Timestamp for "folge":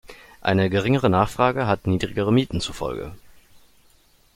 2.73-3.13